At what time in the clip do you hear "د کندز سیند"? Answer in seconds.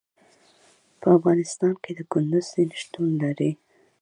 1.95-2.71